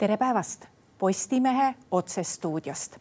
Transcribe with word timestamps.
tere 0.00 0.16
päevast 0.16 0.64
Postimehe 0.98 1.74
otsestuudiost. 1.90 2.96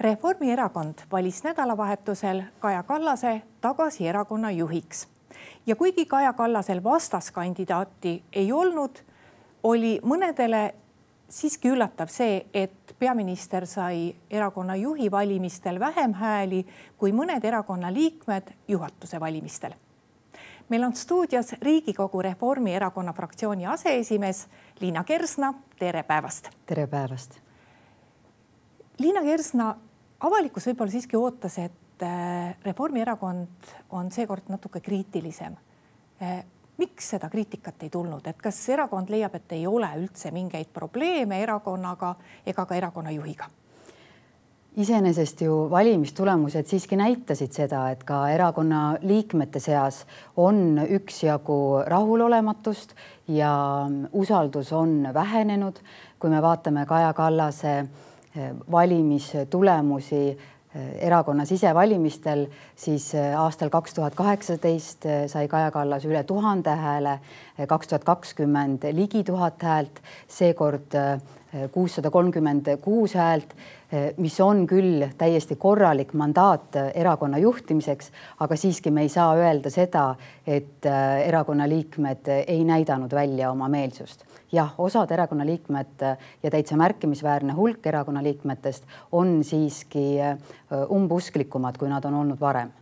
Reformierakond 0.00 0.98
valis 1.12 1.44
nädalavahetusel 1.44 2.42
Kaja 2.60 2.82
Kallase 2.82 3.42
tagasi 3.60 4.08
erakonna 4.08 4.50
juhiks 4.50 5.08
ja 5.66 5.76
kuigi 5.76 6.06
Kaja 6.06 6.32
Kallasel 6.32 6.84
vastaskandidaati 6.84 8.22
ei 8.32 8.52
olnud, 8.52 9.00
oli 9.62 10.00
mõnedele 10.04 10.74
siiski 11.28 11.72
üllatav 11.72 12.12
see, 12.12 12.46
et 12.54 12.94
peaminister 12.98 13.66
sai 13.66 14.14
erakonna 14.30 14.76
juhi 14.76 15.10
valimistel 15.10 15.80
vähem 15.80 16.12
hääli 16.12 16.66
kui 16.98 17.16
mõned 17.16 17.44
erakonna 17.44 17.92
liikmed 17.92 18.52
juhatuse 18.68 19.20
valimistel 19.20 19.72
meil 20.68 20.84
on 20.84 20.94
stuudios 20.96 21.52
Riigikogu 21.62 22.22
Reformierakonna 22.22 23.12
fraktsiooni 23.12 23.66
aseesimees 23.66 24.46
Liina 24.80 25.04
Kersna, 25.04 25.54
tere 25.78 26.02
päevast. 26.02 26.50
tere 26.66 26.86
päevast. 26.86 27.40
Liina 28.98 29.22
Kersna, 29.22 29.74
avalikkus 30.20 30.66
võib-olla 30.66 30.90
siiski 30.90 31.16
ootas, 31.16 31.58
et 31.58 32.02
äh, 32.02 32.56
Reformierakond 32.64 33.72
on 33.90 34.10
seekord 34.12 34.48
natuke 34.48 34.80
kriitilisem. 34.80 35.56
Äh, 36.22 36.44
miks 36.78 37.10
seda 37.14 37.30
kriitikat 37.30 37.82
ei 37.82 37.90
tulnud, 37.90 38.26
et 38.26 38.42
kas 38.42 38.58
erakond 38.68 39.10
leiab, 39.10 39.34
et 39.34 39.52
ei 39.52 39.66
ole 39.66 39.88
üldse 39.98 40.30
mingeid 40.34 40.72
probleeme 40.74 41.42
erakonnaga 41.42 42.14
ega 42.46 42.66
ka 42.66 42.74
erakonna 42.74 43.14
juhiga? 43.14 43.48
Iseenesest 44.78 45.40
ju 45.42 45.54
valimistulemused 45.70 46.68
siiski 46.70 46.96
näitasid 46.96 47.52
seda, 47.54 47.88
et 47.90 48.04
ka 48.06 48.20
erakonna 48.30 48.82
liikmete 49.02 49.60
seas 49.60 50.04
on 50.38 50.78
üksjagu 50.84 51.82
rahulolematust 51.86 52.94
ja 53.28 53.52
usaldus 54.12 54.72
on 54.72 55.08
vähenenud. 55.14 55.74
kui 56.18 56.30
me 56.30 56.42
vaatame 56.42 56.86
Kaja 56.86 57.12
Kallase 57.12 57.78
eh, 57.78 58.50
valimistulemusi 58.70 60.28
eh, 60.28 61.06
erakonna 61.06 61.44
sisevalimistel, 61.44 62.46
siis 62.76 63.14
eh, 63.14 63.40
aastal 63.40 63.70
kaks 63.70 63.94
tuhat 63.94 64.14
kaheksateist 64.14 65.06
sai 65.26 65.48
Kaja 65.48 65.70
Kallas 65.70 66.04
üle 66.04 66.22
tuhande 66.24 66.70
hääle, 66.70 67.18
kaks 67.66 67.88
tuhat 67.88 68.04
kakskümmend 68.04 68.86
ligi 68.92 69.24
tuhat 69.24 69.62
häält, 69.62 70.02
seekord 70.28 70.94
kuussada 71.72 72.10
kolmkümmend 72.10 72.66
kuus 72.84 73.14
häält 73.16 73.54
mis 74.16 74.36
on 74.40 74.66
küll 74.68 75.06
täiesti 75.18 75.56
korralik 75.56 76.12
mandaat 76.12 76.76
erakonna 76.94 77.38
juhtimiseks, 77.40 78.10
aga 78.44 78.56
siiski 78.56 78.90
me 78.92 79.06
ei 79.06 79.08
saa 79.08 79.32
öelda 79.38 79.72
seda, 79.72 80.10
et 80.46 80.86
eh, 80.86 81.28
erakonna 81.28 81.68
liikmed 81.68 82.28
ei 82.44 82.64
näidanud 82.68 83.14
välja 83.14 83.50
oma 83.50 83.68
meelsust. 83.68 84.24
jah, 84.52 84.74
osad 84.78 85.10
erakonna 85.10 85.46
liikmed 85.46 86.04
ja 86.42 86.50
täitsa 86.50 86.76
märkimisväärne 86.76 87.52
hulk 87.52 87.86
erakonna 87.86 88.22
liikmetest 88.22 88.84
on 89.12 89.44
siiski 89.44 90.16
umbusklikumad, 90.90 91.76
kui 91.78 91.88
nad 91.88 92.04
on 92.04 92.14
olnud 92.14 92.40
varem 92.40 92.72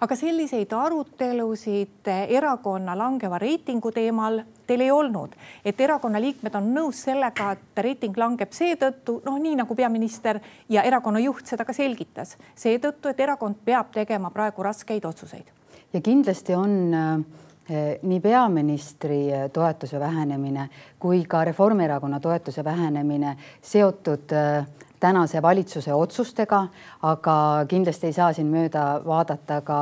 aga 0.00 0.16
selliseid 0.16 0.72
arutelusid 0.72 2.08
erakonna 2.28 2.96
langeva 2.98 3.38
reitingu 3.38 3.92
teemal 3.92 4.42
teil 4.66 4.84
ei 4.86 4.90
olnud, 4.90 5.34
et 5.64 5.80
erakonna 5.80 6.20
liikmed 6.22 6.54
on 6.54 6.70
nõus 6.74 7.02
sellega, 7.06 7.52
et 7.56 7.82
reiting 7.82 8.16
langeb 8.16 8.52
seetõttu, 8.54 9.18
noh, 9.26 9.38
nii 9.42 9.56
nagu 9.58 9.74
peaminister 9.74 10.40
ja 10.68 10.84
erakonna 10.86 11.22
juht 11.24 11.50
seda 11.50 11.66
ka 11.66 11.74
selgitas, 11.74 12.36
seetõttu, 12.54 13.10
et 13.10 13.20
erakond 13.20 13.58
peab 13.64 13.90
tegema 13.94 14.30
praegu 14.30 14.62
raskeid 14.62 15.04
otsuseid. 15.04 15.50
ja 15.92 16.00
kindlasti 16.00 16.54
on 16.54 16.94
äh, 16.94 17.40
nii 18.02 18.20
peaministri 18.20 19.20
toetuse 19.52 20.00
vähenemine 20.00 20.68
kui 20.98 21.24
ka 21.24 21.44
Reformierakonna 21.44 22.20
toetuse 22.20 22.64
vähenemine 22.64 23.36
seotud 23.62 24.32
tänase 25.00 25.42
valitsuse 25.42 25.94
otsustega, 25.94 26.66
aga 27.02 27.36
kindlasti 27.68 28.10
ei 28.10 28.12
saa 28.12 28.32
siin 28.32 28.50
mööda 28.52 29.00
vaadata 29.06 29.60
ka 29.64 29.78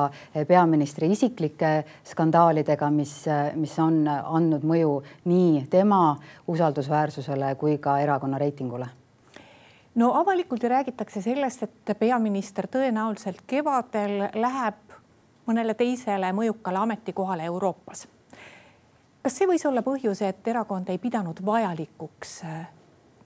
peaministri 0.49 1.11
isiklike 1.13 1.73
skandaalidega, 2.05 2.91
mis, 2.91 3.15
mis 3.55 3.79
on 3.83 4.05
andnud 4.09 4.63
mõju 4.63 4.95
nii 5.25 5.67
tema 5.71 6.17
usaldusväärsusele 6.47 7.55
kui 7.59 7.79
ka 7.79 7.99
erakonna 7.99 8.39
reitingule 8.39 8.89
no 9.99 10.13
avalikult 10.15 10.63
ju 10.63 10.69
räägitakse 10.69 11.23
sellest, 11.23 11.63
et 11.63 11.99
peaminister 11.99 12.69
tõenäoliselt 12.71 13.43
kevadel 13.47 14.29
läheb 14.35 14.95
mõnele 15.49 15.75
teisele 15.75 16.33
mõjukale 16.33 16.79
ametikohale 16.79 17.45
Euroopas. 17.51 18.07
kas 19.23 19.37
see 19.37 19.47
võis 19.47 19.67
olla 19.67 19.83
põhjus, 19.83 20.23
et 20.23 20.49
erakond 20.49 20.89
ei 20.89 20.99
pidanud 20.99 21.41
vajalikuks 21.45 22.43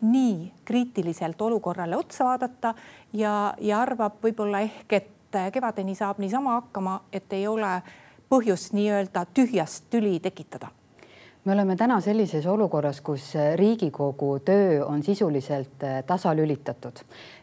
nii 0.02 0.52
kriitiliselt 0.64 1.40
olukorrale 1.42 1.96
otsa 1.96 2.24
vaadata 2.24 2.74
ja, 3.12 3.54
ja 3.60 3.80
arvab 3.80 4.20
võib-olla 4.22 4.60
ehk, 4.60 4.92
et 4.92 5.40
kevadeni 5.52 5.94
saab 5.96 6.18
niisama 6.20 6.58
hakkama, 6.58 7.00
et 7.12 7.32
ei 7.32 7.46
ole 7.48 7.80
põhjust 8.28 8.74
nii-öelda 8.76 9.24
tühjast 9.34 9.88
tüli 9.90 10.18
tekitada 10.20 10.68
me 11.44 11.52
oleme 11.52 11.74
täna 11.76 12.00
sellises 12.00 12.46
olukorras, 12.46 13.00
kus 13.00 13.32
Riigikogu 13.58 14.38
töö 14.46 14.84
on 14.86 15.02
sisuliselt 15.02 15.82
tasalülitatud 16.06 17.02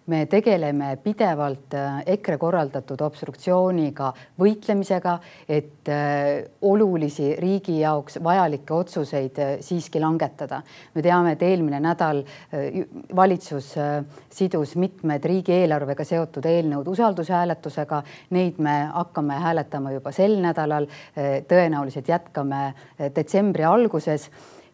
me 0.10 0.26
tegeleme 0.26 0.98
pidevalt 1.04 1.74
äh, 1.78 2.02
EKRE 2.16 2.38
korraldatud 2.42 3.02
obstruktsiooniga 3.06 4.10
võitlemisega, 4.42 5.16
et 5.50 5.90
äh, 5.92 6.32
olulisi 6.66 7.34
riigi 7.40 7.80
jaoks 7.84 8.20
vajalikke 8.24 8.74
otsuseid 8.74 9.40
äh, 9.44 9.52
siiski 9.66 10.02
langetada. 10.02 10.62
me 10.96 11.04
teame, 11.06 11.36
et 11.36 11.44
eelmine 11.46 11.80
nädal 11.80 12.24
valitsus 13.16 13.68
sidus 14.34 14.76
mitmed 14.80 15.26
riigieelarvega 15.26 16.04
seotud 16.04 16.46
eelnõud 16.46 16.88
usaldushääletusega. 16.90 18.02
Neid 18.36 18.58
me 18.58 18.76
hakkame 18.94 19.38
hääletama 19.44 19.92
juba 19.94 20.12
sel 20.16 20.38
nädalal. 20.42 20.88
tõenäoliselt 21.48 22.10
jätkame 22.10 22.74
detsembri 23.16 23.64
alguses 23.64 23.89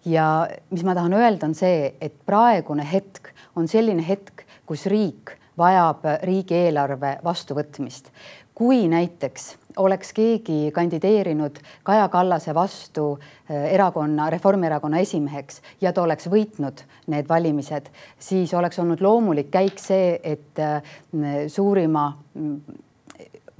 ja 0.05 0.47
mis 0.69 0.83
ma 0.83 0.95
tahan 0.95 1.13
öelda, 1.13 1.47
on 1.47 1.55
see, 1.57 1.95
et 2.01 2.13
praegune 2.25 2.85
hetk 2.91 3.31
on 3.55 3.67
selline 3.67 4.03
hetk, 4.05 4.45
kus 4.65 4.85
riik 4.91 5.37
vajab 5.57 6.05
riigieelarve 6.23 7.19
vastuvõtmist. 7.23 8.11
kui 8.55 8.87
näiteks 8.87 9.57
oleks 9.83 10.13
keegi 10.15 10.71
kandideerinud 10.71 11.57
Kaja 11.83 12.07
Kallase 12.07 12.53
vastu 12.55 13.19
eh, 13.49 13.73
erakonna, 13.73 14.29
Reformierakonna 14.29 15.01
esimeheks 15.03 15.61
ja 15.81 15.91
ta 15.93 16.01
oleks 16.01 16.29
võitnud 16.31 16.85
need 17.11 17.27
valimised, 17.29 17.89
siis 18.19 18.53
oleks 18.53 18.79
olnud 18.79 19.01
loomulik 19.03 19.51
käik 19.51 19.79
see, 19.79 20.19
et 20.23 20.59
eh, 20.59 20.95
suurima 21.51 22.13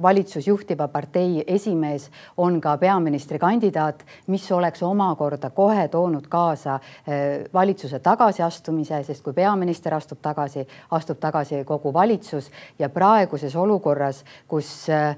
valitsusjuhtiva 0.02 0.88
partei 0.88 1.44
esimees 1.48 2.10
on 2.38 2.62
ka 2.62 2.78
peaministrikandidaat, 2.78 4.06
mis 4.28 4.52
oleks 4.52 4.84
omakorda 4.84 5.50
kohe 5.50 5.88
toonud 5.88 6.28
kaasa 6.30 6.76
eh, 6.76 7.46
valitsuse 7.54 8.00
tagasiastumise, 8.00 9.04
sest 9.04 9.24
kui 9.24 9.34
peaminister 9.34 9.94
astub 9.94 10.20
tagasi, 10.22 10.68
astub 10.92 11.20
tagasi 11.20 11.64
kogu 11.66 11.94
valitsus 11.94 12.52
ja 12.80 12.90
praeguses 12.90 13.56
olukorras, 13.56 14.24
kus 14.48 14.90
eh, 14.90 15.16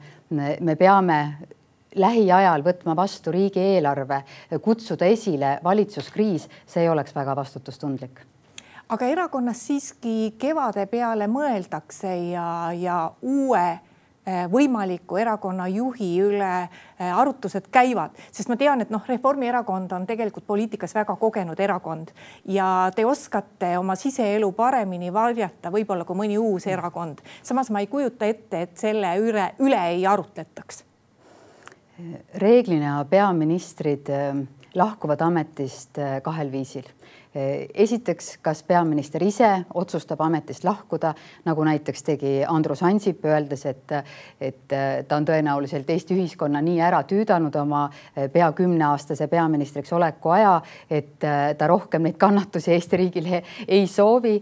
me 0.59 0.75
peame 0.75 1.19
lähiajal 1.95 2.63
võtma 2.63 2.95
vastu 2.95 3.31
riigieelarve, 3.31 4.21
kutsuda 4.61 5.05
esile 5.09 5.57
valitsuskriis, 5.63 6.47
see 6.67 6.89
oleks 6.89 7.15
väga 7.15 7.35
vastutustundlik. 7.35 8.21
Aga 8.89 9.07
erakonnas 9.11 9.65
siiski 9.67 10.35
kevade 10.39 10.85
peale 10.87 11.27
mõeldakse 11.27 12.13
ja, 12.31 12.47
ja 12.71 12.99
uue 13.21 13.65
võimaliku 14.51 15.17
erakonna 15.21 15.67
juhi 15.71 16.09
üle 16.19 16.51
eh, 16.63 17.11
arutlused 17.11 17.69
käivad, 17.71 18.17
sest 18.31 18.49
ma 18.51 18.57
tean, 18.59 18.83
et 18.83 18.91
noh, 18.91 19.03
Reformierakond 19.07 19.93
on 19.95 20.07
tegelikult 20.09 20.47
poliitikas 20.47 20.95
väga 20.97 21.15
kogenud 21.19 21.59
erakond 21.63 22.11
ja 22.51 22.89
te 22.95 23.05
oskate 23.07 23.75
oma 23.79 23.95
siseelu 23.95 24.51
paremini 24.57 25.13
varjata 25.13 25.71
võib-olla 25.71 26.05
kui 26.05 26.19
mõni 26.19 26.37
uus 26.41 26.67
erakond. 26.67 27.23
samas 27.43 27.71
ma 27.71 27.79
ei 27.79 27.87
kujuta 27.87 28.27
ette, 28.27 28.61
et 28.67 28.77
selle 28.77 29.15
üle, 29.21 29.51
üle 29.63 29.81
ei 29.93 30.05
arutletaks. 30.07 30.83
reeglina 32.35 32.99
peaministrid 33.09 34.09
eh, 34.09 34.43
lahkuvad 34.75 35.21
ametist 35.21 35.97
kahel 36.23 36.51
viisil 36.51 36.85
Eh, 36.85 36.96
esiteks, 37.73 38.37
kas 38.41 38.63
peaminister 38.63 39.23
ise 39.23 39.49
otsustab 39.77 40.21
ametist 40.25 40.63
lahkuda, 40.65 41.13
nagu 41.45 41.63
näiteks 41.67 42.03
tegi 42.03 42.31
Andrus 42.47 42.81
Ansip, 42.83 43.25
öeldes, 43.25 43.65
et, 43.69 43.93
et 44.41 44.73
eh, 44.73 45.03
ta 45.07 45.19
on 45.19 45.27
tõenäoliselt 45.27 45.89
Eesti 45.93 46.15
ühiskonna 46.17 46.61
nii 46.65 46.79
ära 46.81 47.03
tüüdanud 47.07 47.55
oma 47.61 47.83
eh, 47.89 48.29
pea 48.33 48.49
kümneaastase 48.57 49.27
peaministriks 49.31 49.93
oleku 49.93 50.33
aja, 50.33 50.55
et 50.89 51.19
ta 51.19 51.67
rohkem 51.67 52.07
neid 52.07 52.17
kannatusi 52.21 52.73
Eesti 52.73 53.01
riigile 53.03 53.41
ei 53.67 53.87
soovi. 53.87 54.37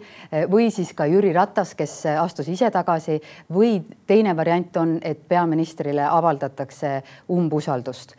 või 0.51 0.69
siis 0.71 0.93
ka 0.93 1.05
Jüri 1.09 1.33
Ratas, 1.33 1.73
kes 1.75 2.05
astus 2.19 2.47
ise 2.51 2.69
tagasi 2.71 3.19
või 3.53 3.79
teine 4.07 4.35
variant 4.35 4.77
on, 4.77 4.97
et 5.01 5.27
peaministrile 5.27 6.05
avaldatakse 6.05 7.01
umbusaldust. 7.29 8.15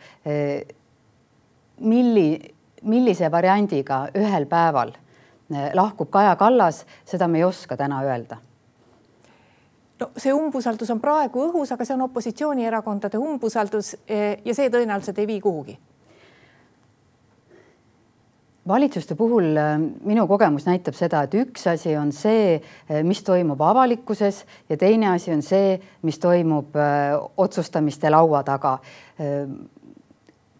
milli 1.79 2.56
millise 2.83 3.31
variandiga 3.31 4.07
ühel 4.15 4.45
päeval 4.45 4.91
lahkub 5.73 6.09
Kaja 6.11 6.35
Kallas, 6.35 6.85
seda 7.05 7.27
me 7.27 7.39
ei 7.39 7.43
oska 7.47 7.77
täna 7.77 8.01
öelda 8.03 8.37
no 9.99 10.11
see 10.17 10.33
umbusaldus 10.33 10.91
on 10.93 11.01
praegu 11.01 11.47
õhus, 11.49 11.73
aga 11.73 11.85
see 11.85 11.95
on 11.97 12.05
opositsioonierakondade 12.07 13.19
umbusaldus 13.21 13.95
eh, 14.05 14.39
ja 14.45 14.55
see 14.55 14.71
tõenäoliselt 14.73 15.21
ei 15.21 15.29
vii 15.29 15.43
kuhugi. 15.43 15.77
valitsuste 18.67 19.15
puhul 19.15 19.55
eh, 19.57 19.77
minu 19.79 20.27
kogemus 20.27 20.65
näitab 20.67 20.95
seda, 20.97 21.23
et 21.23 21.37
üks 21.39 21.65
asi 21.71 21.95
on 21.97 22.11
see, 22.11 22.57
eh, 22.89 23.03
mis 23.03 23.23
toimub 23.23 23.61
avalikkuses 23.63 24.43
ja 24.69 24.77
teine 24.77 25.13
asi 25.13 25.31
on 25.31 25.41
see, 25.41 25.77
mis 26.03 26.19
toimub 26.19 26.75
otsustamiste 27.37 28.11
laua 28.11 28.43
taga 28.43 28.77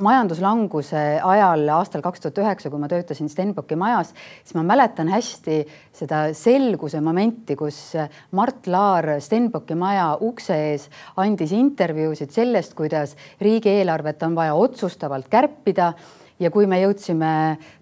majanduslanguse 0.04 1.04
ajal 1.24 1.64
aastal 1.78 2.04
kaks 2.06 2.22
tuhat 2.22 2.42
üheksa, 2.44 2.70
kui 2.70 2.82
ma 2.82 2.90
töötasin 2.92 3.30
Stenbocki 3.32 3.78
majas, 3.80 4.14
siis 4.44 4.58
ma 4.58 4.64
mäletan 4.68 5.10
hästi 5.12 5.62
seda 5.96 6.28
selguse 6.38 7.02
momenti, 7.04 7.58
kus 7.60 7.80
Mart 8.38 8.70
Laar 8.70 9.18
Stenbocki 9.24 9.78
maja 9.80 10.12
ukse 10.22 10.58
ees 10.72 10.88
andis 11.18 11.56
intervjuusid 11.58 12.34
sellest, 12.36 12.78
kuidas 12.78 13.16
riigieelarvet 13.42 14.24
on 14.28 14.38
vaja 14.38 14.56
otsustavalt 14.58 15.30
kärpida 15.34 15.94
ja 16.40 16.52
kui 16.54 16.68
me 16.70 16.80
jõudsime 16.82 17.32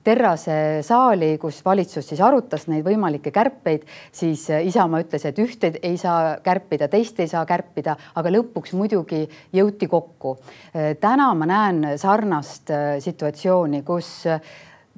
Terrase 0.06 0.82
saali, 0.86 1.34
kus 1.42 1.62
valitsus 1.66 2.06
siis 2.10 2.22
arutas 2.24 2.68
neid 2.72 2.86
võimalikke 2.86 3.34
kärpeid, 3.36 3.88
siis 4.14 4.48
Isamaa 4.50 5.02
ütles, 5.06 5.26
et 5.26 5.40
ühte 5.42 5.72
ei 5.82 5.98
saa 6.02 6.38
kärpida, 6.46 6.90
teist 6.92 7.20
ei 7.20 7.32
saa 7.32 7.46
kärpida, 7.50 7.98
aga 8.16 8.34
lõpuks 8.38 8.76
muidugi 8.78 9.26
jõuti 9.56 9.90
kokku. 9.92 10.38
täna 11.02 11.34
ma 11.34 11.50
näen 11.50 11.98
sarnast 12.00 12.72
situatsiooni, 13.04 13.82
kus 13.84 14.28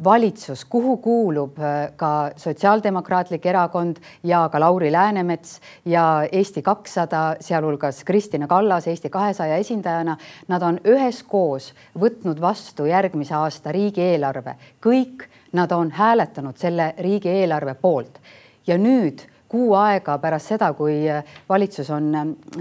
valitsus, 0.03 0.65
kuhu 0.65 0.97
kuulub 0.97 1.59
äh, 1.59 1.91
ka 1.95 2.31
Sotsiaaldemokraatlik 2.35 3.45
Erakond 3.45 3.97
ja 4.23 4.49
ka 4.51 4.59
Lauri 4.59 4.91
Läänemets 4.91 5.59
ja 5.85 6.27
Eesti 6.31 6.61
kakssada, 6.61 7.35
sealhulgas 7.39 8.03
Kristina 8.03 8.47
Kallas 8.47 8.87
Eesti 8.87 9.09
kahesaja 9.09 9.57
esindajana, 9.57 10.17
nad 10.47 10.61
on 10.61 10.79
üheskoos 10.85 11.73
võtnud 11.99 12.41
vastu 12.41 12.85
järgmise 12.85 13.35
aasta 13.35 13.71
riigieelarve, 13.71 14.55
kõik 14.85 15.25
nad 15.57 15.71
on 15.71 15.91
hääletanud 15.91 16.57
selle 16.57 16.93
riigieelarve 16.99 17.73
poolt. 17.81 18.21
Ja 18.67 18.77
nüüd 18.77 19.23
kuu 19.47 19.73
aega 19.79 20.17
pärast 20.19 20.53
seda, 20.53 20.71
kui 20.75 21.05
valitsus 21.49 21.89
on 21.95 22.09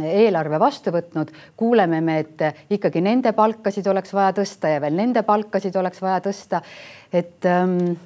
eelarve 0.03 0.61
vastu 0.63 0.93
võtnud, 0.95 1.33
kuuleme 1.57 2.01
me, 2.01 2.21
et 2.23 2.71
ikkagi 2.71 3.03
nende 3.03 3.33
palkasid 3.37 3.87
oleks 3.91 4.15
vaja 4.15 4.37
tõsta 4.39 4.71
ja 4.71 4.81
veel 4.81 4.95
nende 4.95 5.23
palkasid 5.27 5.77
oleks 5.77 6.03
vaja 6.03 6.21
tõsta 6.29 6.63
et 7.13 7.45
ähm, 7.45 7.97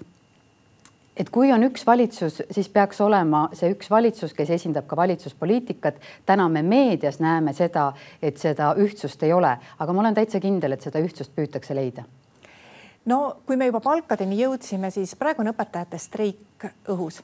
et 1.16 1.28
kui 1.30 1.50
on 1.52 1.62
üks 1.66 1.82
valitsus, 1.86 2.38
siis 2.50 2.68
peaks 2.72 3.00
olema 3.04 3.42
see 3.52 3.72
üks 3.74 3.90
valitsus, 3.92 4.32
kes 4.32 4.50
esindab 4.56 4.86
ka 4.88 4.96
valitsuspoliitikat. 4.96 5.98
täna 6.26 6.48
me 6.48 6.62
meedias 6.62 7.20
näeme 7.20 7.52
seda, 7.52 7.92
et 8.22 8.38
seda 8.38 8.74
ühtsust 8.78 9.22
ei 9.22 9.32
ole, 9.32 9.56
aga 9.78 9.92
ma 9.92 10.00
olen 10.00 10.14
täitsa 10.14 10.40
kindel, 10.40 10.72
et 10.72 10.86
seda 10.86 11.02
ühtsust 11.02 11.34
püütakse 11.36 11.74
leida. 11.74 12.04
no 13.04 13.36
kui 13.46 13.56
me 13.56 13.66
juba 13.66 13.80
palkadeni 13.80 14.40
jõudsime, 14.40 14.90
siis 14.90 15.16
praegu 15.16 15.42
on 15.42 15.52
õpetajate 15.52 15.98
streik 15.98 16.70
õhus. 16.88 17.22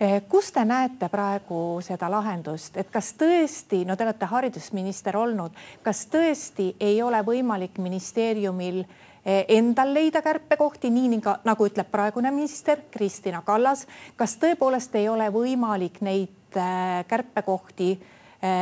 Eh, 0.00 0.22
kus 0.28 0.50
te 0.52 0.64
näete 0.64 1.08
praegu 1.08 1.78
seda 1.82 2.08
lahendust, 2.10 2.76
et 2.76 2.90
kas 2.90 3.12
tõesti, 3.14 3.84
no 3.86 3.94
te 3.96 4.02
olete 4.02 4.26
haridusminister 4.26 5.16
olnud, 5.16 5.54
kas 5.82 6.06
tõesti 6.10 6.72
ei 6.80 7.02
ole 7.02 7.22
võimalik 7.22 7.78
ministeeriumil 7.78 8.84
Eh, 9.24 9.46
endal 9.56 9.94
leida 9.96 10.20
kärpekohti, 10.20 10.90
nii 10.92 11.22
nagu 11.48 11.64
ütleb 11.64 11.88
praegune 11.88 12.28
minister 12.30 12.82
Kristina 12.92 13.40
Kallas. 13.40 13.86
kas 14.16 14.36
tõepoolest 14.36 14.94
ei 15.00 15.08
ole 15.08 15.30
võimalik 15.32 16.02
neid 16.04 16.58
eh, 16.60 17.04
kärpekohti 17.08 17.88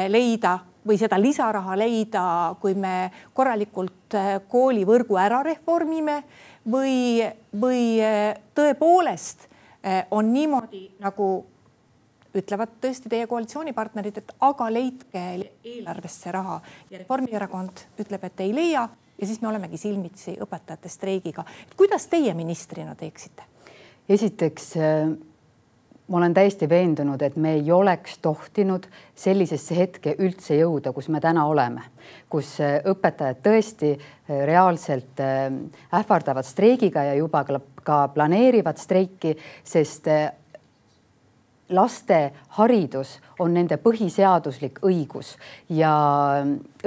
leida 0.08 0.60
või 0.86 0.94
seda 0.98 1.18
lisaraha 1.18 1.74
leida, 1.74 2.22
kui 2.62 2.76
me 2.78 3.10
korralikult 3.34 4.14
koolivõrgu 4.46 5.18
ära 5.18 5.40
reformime 5.42 6.20
või, 6.62 7.26
või 7.50 7.98
tõepoolest 8.54 9.48
on 10.10 10.32
niimoodi, 10.32 10.84
nagu 11.02 11.28
ütlevad 12.38 12.76
tõesti 12.80 13.10
teie 13.12 13.26
koalitsioonipartnerid, 13.28 14.22
et 14.22 14.34
aga 14.40 14.68
leidke 14.72 15.22
eelarvesse 15.64 16.32
raha 16.32 16.60
ja 16.90 17.00
Reformierakond 17.02 17.86
ütleb, 18.00 18.24
et 18.28 18.44
ei 18.44 18.54
leia 18.56 18.86
ja 19.18 19.26
siis 19.26 19.40
me 19.42 19.50
olemegi 19.50 19.76
silmitsi 19.80 20.36
õpetajate 20.42 20.88
streigiga. 20.88 21.44
kuidas 21.76 22.06
teie 22.06 22.34
ministrina 22.34 22.94
teeksite? 22.94 23.44
esiteks 24.08 24.72
äh, 24.76 25.12
ma 26.08 26.18
olen 26.18 26.34
täiesti 26.34 26.68
veendunud, 26.68 27.22
et 27.22 27.36
me 27.36 27.54
ei 27.54 27.72
oleks 27.72 28.18
tohtinud 28.18 28.86
sellisesse 29.14 29.76
hetke 29.76 30.16
üldse 30.18 30.58
jõuda, 30.58 30.92
kus 30.92 31.08
me 31.08 31.20
täna 31.20 31.46
oleme, 31.46 31.86
kus 32.28 32.56
äh, 32.60 32.80
õpetajad 32.90 33.40
tõesti 33.44 33.94
äh, 33.94 34.42
reaalselt 34.48 35.22
ähvardavad 35.94 36.46
streigiga 36.48 37.06
ja 37.10 37.14
juba 37.18 37.44
ka 37.82 38.04
planeerivad 38.14 38.78
streiki, 38.78 39.36
sest 39.64 40.08
laste 41.72 42.32
haridus 42.58 43.16
on 43.40 43.54
nende 43.54 43.78
põhiseaduslik 43.80 44.82
õigus 44.86 45.36
ja 45.72 45.92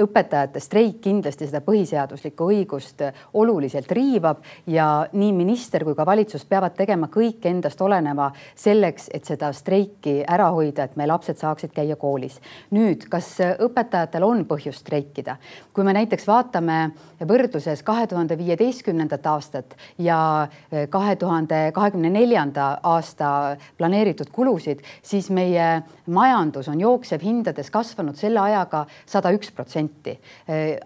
õpetajate 0.02 0.60
streik 0.60 1.00
kindlasti 1.04 1.48
seda 1.48 1.60
põhiseaduslikku 1.64 2.48
õigust 2.52 3.02
oluliselt 3.34 3.90
riivab 3.92 4.42
ja 4.66 5.06
nii 5.12 5.32
minister 5.36 5.84
kui 5.84 5.94
ka 5.96 6.06
valitsus 6.06 6.44
peavad 6.48 6.76
tegema 6.76 7.08
kõik 7.12 7.44
endast 7.48 7.80
oleneva 7.80 8.30
selleks, 8.54 9.08
et 9.14 9.24
seda 9.24 9.52
streiki 9.56 10.18
ära 10.26 10.50
hoida, 10.54 10.86
et 10.86 10.96
meie 10.96 11.10
lapsed 11.10 11.38
saaksid 11.40 11.72
käia 11.76 11.96
koolis. 11.96 12.40
nüüd, 12.70 13.08
kas 13.10 13.36
õpetajatel 13.40 14.24
on 14.24 14.44
põhjust 14.48 14.84
streikida? 14.84 15.36
kui 15.72 15.84
me 15.84 15.92
näiteks 15.92 16.26
vaatame 16.26 16.90
võrdluses 17.20 17.82
kahe 17.84 18.06
tuhande 18.06 18.38
viieteistkümnendat 18.38 19.26
aastat 19.26 19.76
ja 19.98 20.48
kahe 20.90 21.16
tuhande 21.16 21.70
kahekümne 21.74 22.10
neljanda 22.10 22.78
aasta 22.82 23.56
planeeritud 23.78 24.30
kulusid, 24.32 24.82
siis 25.02 25.30
meie 25.30 25.82
majandus 26.06 26.68
on 26.68 26.80
jooksevhindades 26.80 27.70
kasvanud 27.70 28.16
selle 28.16 28.40
ajaga 28.40 28.84
sada 29.06 29.32
üks 29.34 29.52
protsenti. 29.54 29.85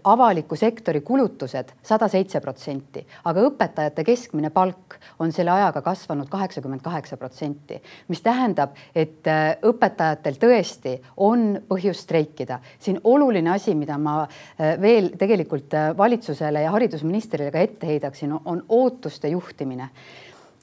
Avaliku 0.04 0.56
sektori 0.56 1.00
kulutused 1.00 1.72
sada 1.82 2.08
seitse 2.08 2.40
protsenti, 2.40 3.02
aga 3.24 3.44
õpetajate 3.48 4.04
keskmine 4.04 4.50
palk 4.50 4.96
on 5.18 5.32
selle 5.32 5.50
ajaga 5.50 5.82
kasvanud 5.84 6.28
kaheksakümmend 6.30 6.82
kaheksa 6.82 7.16
protsenti, 7.16 7.80
mis 8.08 8.22
tähendab, 8.22 8.76
et 8.94 9.26
äh, 9.28 9.56
õpetajatel 9.66 10.38
tõesti 10.40 10.96
on 11.16 11.60
põhjust 11.68 12.06
streikida. 12.06 12.60
siin 12.78 13.00
oluline 13.04 13.50
asi, 13.50 13.74
mida 13.74 13.98
ma 13.98 14.22
äh, 14.22 14.80
veel 14.80 15.12
tegelikult 15.18 15.74
äh, 15.74 15.90
valitsusele 15.96 16.62
ja 16.62 16.70
haridusministrile 16.70 17.50
ka 17.50 17.60
ette 17.60 17.86
heidaksin, 17.86 18.34
on 18.44 18.64
ootuste 18.68 19.28
juhtimine. 19.28 19.90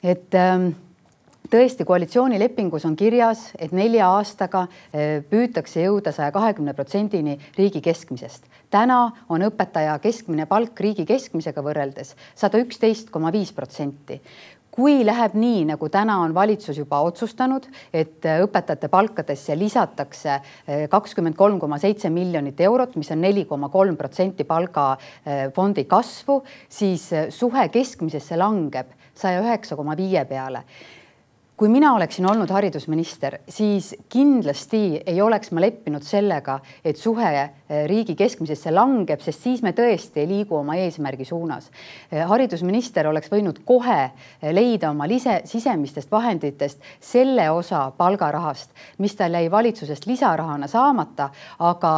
et 0.03 0.35
ähm, 0.35 0.69
tõesti, 1.51 1.85
koalitsioonilepingus 1.87 2.85
on 2.87 2.95
kirjas, 2.97 3.51
et 3.59 3.71
nelja 3.75 4.09
aastaga 4.17 4.65
eh, 4.67 5.23
püütakse 5.29 5.85
jõuda 5.85 6.13
saja 6.15 6.33
kahekümne 6.35 6.75
protsendini 6.77 7.37
riigi 7.57 7.81
keskmisest. 7.81 8.45
täna 8.69 9.11
on 9.29 9.45
õpetaja 9.47 9.97
keskmine 10.03 10.45
palk 10.45 10.79
riigi 10.79 11.05
keskmisega 11.05 11.63
võrreldes 11.63 12.15
sada 12.35 12.59
üksteist 12.59 13.09
koma 13.11 13.31
viis 13.31 13.53
protsenti 13.55 14.21
kui 14.77 15.01
läheb 15.01 15.33
nii, 15.33 15.63
nagu 15.71 15.87
täna 15.89 16.19
on 16.21 16.35
valitsus 16.37 16.77
juba 16.77 16.99
otsustanud, 17.01 17.65
et 17.93 18.25
eh, 18.25 18.43
õpetajate 18.45 18.91
palkadesse 18.93 19.55
lisatakse 19.57 20.35
eh, 20.35 20.83
kakskümmend 20.91 21.35
kolm 21.39 21.57
koma 21.59 21.79
seitse 21.81 22.11
miljonit 22.13 22.59
eurot, 22.61 22.95
mis 22.95 23.09
on 23.15 23.23
neli 23.23 23.45
koma 23.45 23.71
kolm 23.73 23.97
protsenti 23.97 24.45
palgafondi 24.45 25.87
kasvu, 25.89 26.43
siis 26.69 27.09
suhe 27.33 27.67
keskmisesse 27.73 28.37
langeb 28.37 28.93
saja 29.17 29.41
üheksa 29.41 29.75
koma 29.75 29.97
viie 29.97 30.21
peale 30.29 30.61
kui 31.57 31.69
mina 31.73 31.93
oleksin 31.97 32.25
olnud 32.29 32.51
haridusminister, 32.53 33.39
siis 33.49 33.95
kindlasti 34.13 35.01
ei 35.05 35.21
oleks 35.21 35.49
ma 35.51 35.61
leppinud 35.63 36.05
sellega, 36.05 36.59
et 36.85 36.99
suhe 37.01 37.31
eh, 37.33 37.49
riigi 37.89 38.13
keskmisesse 38.17 38.71
langeb, 38.71 39.23
sest 39.25 39.47
siis 39.47 39.63
me 39.65 39.73
tõesti 39.77 40.21
ei 40.21 40.29
liigu 40.29 40.59
oma 40.59 40.77
eesmärgi 40.77 41.25
suunas. 41.25 41.71
Eh, 42.11 42.21
haridusminister 42.29 43.09
oleks 43.09 43.33
võinud 43.33 43.63
kohe 43.65 43.99
eh, 44.03 44.53
leida 44.53 44.91
oma 44.93 45.09
lise, 45.09 45.39
sisemistest 45.49 46.13
vahenditest 46.13 46.85
selle 47.01 47.49
osa 47.49 47.87
palgarahast, 47.97 48.69
mis 49.01 49.17
tal 49.17 49.33
jäi 49.39 49.49
valitsusest 49.51 50.05
lisarahana 50.05 50.69
saamata, 50.69 51.31
aga 51.57 51.93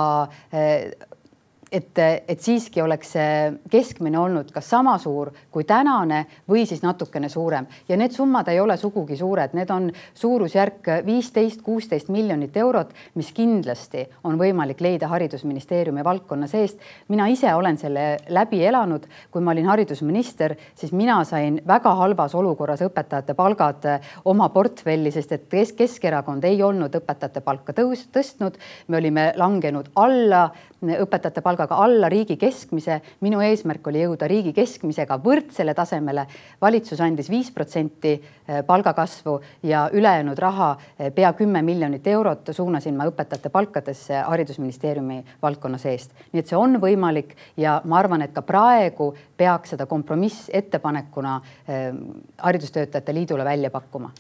et, 1.72 2.00
et 2.28 2.42
siiski 2.42 2.82
oleks 2.82 3.14
see 3.16 3.34
keskmine 3.72 4.20
olnud 4.20 4.52
kas 4.54 4.70
sama 4.70 4.96
suur 5.02 5.32
kui 5.52 5.66
tänane 5.68 6.24
või 6.50 6.66
siis 6.70 6.82
natukene 6.84 7.30
suurem. 7.30 7.68
Ja 7.90 7.98
need 7.98 8.14
summad 8.16 8.48
ei 8.52 8.60
ole 8.60 8.78
sugugi 8.78 9.18
suured, 9.18 9.54
need 9.58 9.70
on 9.74 9.90
suurusjärk 10.18 10.92
viisteist, 11.06 11.62
kuusteist 11.66 12.10
miljonit 12.14 12.58
eurot, 12.58 12.94
mis 13.20 13.32
kindlasti 13.36 14.06
on 14.24 14.40
võimalik 14.40 14.82
leida 14.82 15.10
Haridusministeeriumi 15.12 16.04
valdkonna 16.04 16.48
seest. 16.48 16.80
mina 17.08 17.28
ise 17.28 17.54
olen 17.54 17.78
selle 17.78 18.18
läbi 18.30 18.64
elanud, 18.66 19.06
kui 19.32 19.42
ma 19.42 19.52
olin 19.52 19.66
haridusminister, 19.66 20.56
siis 20.76 20.92
mina 20.92 21.24
sain 21.24 21.62
väga 21.68 21.94
halvas 21.96 22.36
olukorras 22.36 22.82
õpetajate 22.86 23.34
palgad 23.34 23.86
oma 24.26 24.50
portfelli, 24.50 25.12
sest 25.12 25.32
et 25.32 25.48
Kesk 25.50 25.76
Keskerakond 25.80 26.44
ei 26.44 26.62
olnud 26.64 26.94
õpetajate 26.96 27.42
palka 27.42 27.74
tõus, 27.74 28.06
tõstnud, 28.14 28.58
me 28.88 28.98
olime 28.98 29.32
langenud 29.38 29.90
alla 29.96 30.50
õpetajate 30.82 31.42
palgaga 31.44 31.76
alla 31.84 32.10
riigi 32.10 32.38
keskmise. 32.38 33.02
minu 33.22 33.42
eesmärk 33.44 33.88
oli 33.88 34.04
jõuda 34.04 34.28
riigi 34.28 34.54
keskmisega 34.54 35.20
võrdsele 35.24 35.74
tasemele. 35.76 36.26
valitsus 36.62 37.02
andis 37.02 37.30
viis 37.30 37.52
protsenti 37.52 38.14
eh, 38.14 38.64
palgakasvu 38.66 39.40
ja 39.64 39.90
ülejäänud 39.94 40.38
raha, 40.38 40.78
eh, 41.00 41.12
pea 41.14 41.34
kümme 41.34 41.62
miljonit 41.62 42.08
eurot 42.08 42.50
suunasin 42.52 42.96
ma 42.96 43.06
õpetajate 43.06 43.50
palkadesse 43.50 44.24
haridusministeeriumi 44.28 45.24
valdkonna 45.42 45.78
seest. 45.78 46.12
nii 46.32 46.40
et 46.40 46.48
see 46.48 46.58
on 46.58 46.80
võimalik 46.82 47.36
ja 47.58 47.82
ma 47.84 48.00
arvan, 48.00 48.22
et 48.22 48.34
ka 48.34 48.42
praegu 48.42 49.14
peaks 49.38 49.70
seda 49.70 49.86
kompromissettepanekuna 49.86 51.42
eh, 51.68 51.94
Haridustöötajate 52.38 53.14
Liidule 53.14 53.46
välja 53.46 53.70
pakkuma. 53.70 54.12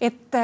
et 0.00 0.34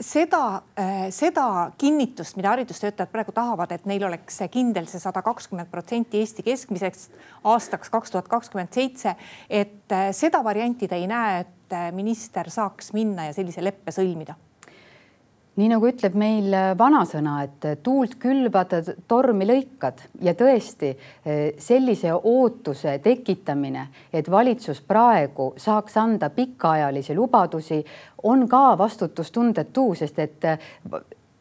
seda, 0.00 0.62
äh, 0.78 1.08
seda 1.10 1.72
kinnitust, 1.78 2.36
mida 2.36 2.52
haridustöötajad 2.52 3.10
praegu 3.12 3.32
tahavad, 3.32 3.72
et 3.72 3.86
neil 3.88 4.04
oleks 4.04 4.40
kindel 4.52 4.88
see 4.90 5.00
sada 5.00 5.22
kakskümmend 5.24 5.70
protsenti 5.72 6.20
Eesti 6.20 6.44
keskmiseks 6.46 7.08
aastaks 7.44 7.90
kaks 7.92 8.12
tuhat 8.14 8.28
kakskümmend 8.28 8.72
seitse, 8.76 9.16
et 9.50 9.92
äh, 9.92 10.10
seda 10.16 10.42
varianti 10.44 10.88
te 10.88 11.00
ei 11.00 11.06
näe, 11.10 11.40
et 11.46 11.76
äh, 11.76 11.88
minister 11.96 12.50
saaks 12.50 12.92
minna 12.96 13.30
ja 13.30 13.36
sellise 13.36 13.64
leppe 13.64 13.94
sõlmida 13.94 14.36
nii 15.56 15.70
nagu 15.72 15.88
ütleb 15.88 16.16
meil 16.18 16.52
äh, 16.54 16.70
vanasõna, 16.78 17.38
et 17.46 17.66
äh, 17.68 17.76
tuult 17.82 18.16
külvad, 18.20 18.74
tormi 19.08 19.48
lõikad. 19.48 20.02
Ja 20.24 20.36
tõesti 20.36 20.92
äh, 20.92 21.56
sellise 21.62 22.12
ootuse 22.16 22.98
tekitamine, 23.04 23.86
et 24.12 24.30
valitsus 24.30 24.82
praegu 24.84 25.54
saaks 25.60 25.96
anda 26.00 26.30
pikaajalisi 26.34 27.16
lubadusi, 27.16 27.80
on 28.28 28.44
ka 28.50 28.74
vastutustundetu, 28.78 29.92
sest 29.96 30.18
et 30.18 30.46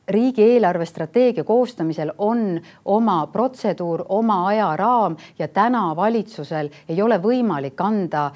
riigi 0.08 0.44
eelarvestrateegia 0.44 1.44
koostamisel 1.44 2.12
on 2.22 2.60
oma 2.86 3.18
protseduur, 3.34 4.06
oma 4.14 4.44
ajaraam 4.52 5.18
ja 5.40 5.48
täna 5.48 5.88
valitsusel 5.98 6.70
ei 6.90 7.02
ole 7.02 7.18
võimalik 7.24 7.82
anda 7.82 8.30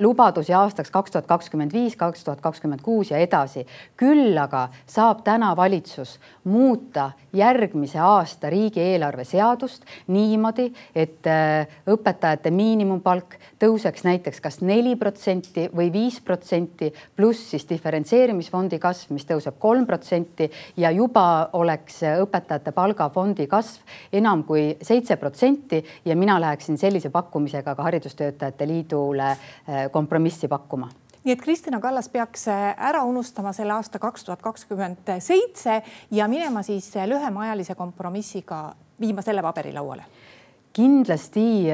lubadusi 0.00 0.54
aastaks 0.56 0.90
kaks 0.90 1.10
tuhat 1.10 1.26
kakskümmend 1.26 1.72
viis, 1.72 1.96
kaks 1.96 2.24
tuhat 2.24 2.40
kakskümmend 2.40 2.80
kuus 2.82 3.10
ja 3.10 3.18
edasi. 3.18 3.66
küll 3.96 4.38
aga 4.38 4.68
saab 4.86 5.22
täna 5.24 5.56
valitsus 5.56 6.18
muuta 6.44 7.10
järgmise 7.32 7.98
aasta 7.98 8.50
riigieelarve 8.50 9.24
seadust 9.24 9.84
niimoodi, 10.06 10.72
et 10.94 11.26
äh, 11.26 11.68
õpetajate 11.86 12.50
miinimumpalk 12.50 13.36
tõuseks 13.60 14.04
näiteks 14.04 14.40
kas 14.40 14.60
neli 14.60 14.96
protsenti 14.96 15.68
või 15.76 15.92
viis 15.92 16.20
protsenti, 16.20 16.92
pluss 17.16 17.50
siis 17.50 17.68
diferentseerimisfondi 17.68 18.78
kasv, 18.78 19.12
mis 19.12 19.26
tõuseb 19.28 19.58
kolm 19.58 19.86
protsenti 19.86 20.50
ja 20.76 20.90
juba 20.90 21.50
oleks 21.52 22.00
õpetajate 22.24 22.72
palgafondi 22.72 23.46
kasv 23.46 23.82
enam 24.12 24.44
kui 24.48 24.76
seitse 24.82 25.16
protsenti 25.16 25.82
ja 26.04 26.16
mina 26.16 26.40
läheksin 26.40 26.78
sellise 26.78 27.10
pakkumisega 27.10 27.74
ka 27.74 27.82
Haridustöötajate 27.82 28.66
Liidule 28.66 29.30
äh, 29.30 29.81
kompromissi 29.92 30.48
pakkuma 30.48 30.88
nii 31.24 31.32
et 31.32 31.42
Kristina 31.42 31.80
Kallas 31.80 32.08
peaks 32.08 32.48
äh, 32.50 32.72
ära 32.78 33.04
unustama 33.06 33.52
selle 33.54 33.76
aasta 33.76 33.98
kaks 34.02 34.24
tuhat 34.24 34.42
kakskümmend 34.42 35.12
seitse 35.22 35.82
ja 36.10 36.28
minema 36.28 36.62
siis 36.66 36.90
lühemaajalise 37.06 37.74
kompromissiga, 37.74 38.74
viima 39.00 39.22
selle 39.22 39.42
paberilauale. 39.42 40.04
kindlasti 40.72 41.72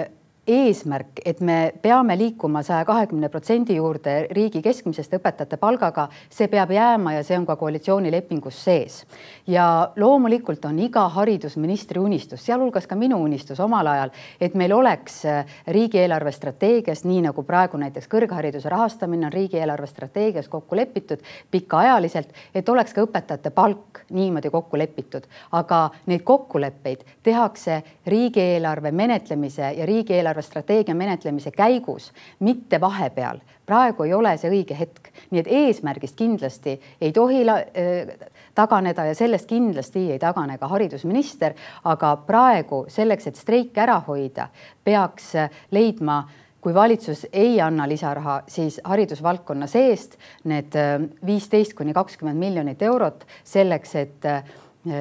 eesmärk, 0.49 1.21
et 1.25 1.41
me 1.45 1.73
peame 1.83 2.17
liikuma 2.19 2.63
saja 2.65 2.85
kahekümne 2.89 3.29
protsendi 3.29 3.77
juurde 3.77 4.15
riigi 4.33 4.63
keskmisest 4.65 5.13
õpetajate 5.19 5.59
palgaga, 5.61 6.07
see 6.33 6.49
peab 6.49 6.73
jääma 6.73 7.19
ja 7.19 7.25
see 7.27 7.37
on 7.39 7.45
ka 7.47 7.57
koalitsioonilepingus 7.61 8.63
sees. 8.65 9.05
ja 9.47 9.93
loomulikult 9.97 10.65
on 10.65 10.79
iga 10.79 11.07
haridusministri 11.09 12.01
unistus, 12.01 12.45
sealhulgas 12.47 12.87
ka 12.87 12.97
minu 12.97 13.21
unistus 13.23 13.61
omal 13.61 13.87
ajal, 13.87 14.11
et 14.41 14.55
meil 14.55 14.73
oleks 14.73 15.25
äh, 15.25 15.45
riigieelarve 15.67 16.33
strateegias, 16.33 17.05
nii 17.05 17.23
nagu 17.29 17.43
praegu 17.43 17.77
näiteks 17.77 18.09
kõrghariduse 18.09 18.69
rahastamine 18.69 19.27
on 19.27 19.33
riigieelarve 19.33 19.87
strateegias 19.87 20.49
kokku 20.49 20.77
lepitud 20.77 21.25
pikaajaliselt, 21.51 22.33
et 22.55 22.69
oleks 22.69 22.95
ka 22.97 23.05
õpetajate 23.05 23.51
palk 23.51 24.03
niimoodi 24.11 24.51
kokku 24.51 24.79
lepitud, 24.79 25.29
aga 25.53 25.91
neid 26.07 26.25
kokkuleppeid 26.25 27.05
tehakse 27.23 27.83
riigieelarve 28.07 28.93
menetlemise 28.93 29.73
ja 29.77 29.87
riigieelarve 29.87 30.38
eelarvestrateegia 30.39 30.95
menetlemise 30.95 31.51
käigus, 31.51 32.13
mitte 32.41 32.81
vahepeal. 32.81 33.39
praegu 33.67 34.03
ei 34.03 34.15
ole 34.15 34.37
see 34.39 34.49
õige 34.51 34.75
hetk, 34.79 35.11
nii 35.31 35.41
et 35.43 35.49
eesmärgist 35.51 36.17
kindlasti 36.17 36.81
ei 37.01 37.13
tohi 37.13 37.43
äh, 37.45 38.15
taganeda 38.55 39.05
ja 39.05 39.15
sellest 39.15 39.47
kindlasti 39.49 40.11
ei 40.13 40.19
tagane 40.19 40.59
ka 40.59 40.69
haridusminister, 40.69 41.55
aga 41.85 42.17
praegu 42.27 42.87
selleks, 42.89 43.27
et 43.27 43.37
streiki 43.37 43.81
ära 43.81 44.01
hoida, 44.07 44.49
peaks 44.85 45.35
leidma 45.71 46.23
kui 46.61 46.75
valitsus 46.75 47.27
ei 47.33 47.61
anna 47.61 47.87
lisaraha, 47.89 48.43
siis 48.49 48.81
haridusvaldkonna 48.85 49.67
seest 49.67 50.17
need 50.45 50.75
äh, 50.75 51.03
viisteist 51.27 51.75
kuni 51.75 51.93
kakskümmend 51.93 52.39
miljonit 52.39 52.83
eurot 52.83 53.27
selleks, 53.45 53.95
et 53.95 54.25
äh, 54.25 54.43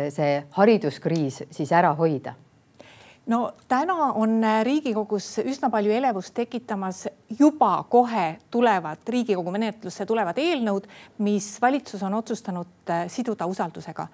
see 0.10 0.44
hariduskriis 0.58 1.44
siis 1.52 1.72
ära 1.72 1.94
hoida 1.96 2.36
no 3.28 3.52
täna 3.68 3.96
on 4.16 4.42
Riigikogus 4.64 5.38
üsna 5.44 5.70
palju 5.70 5.92
elevust 5.92 6.34
tekitamas 6.34 7.08
juba 7.40 7.84
kohe 7.90 8.38
tulevad 8.52 9.08
Riigikogu 9.08 9.52
menetlusse 9.52 10.06
tulevad 10.06 10.38
eelnõud, 10.42 10.88
mis 11.24 11.56
valitsus 11.62 12.04
on 12.04 12.14
otsustanud 12.20 12.92
äh, 12.92 13.08
siduda 13.12 13.46
usaldusega. 13.46 14.08